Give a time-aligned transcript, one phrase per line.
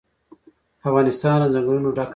[0.89, 2.09] افغانستان له ځنګلونه ډک دی.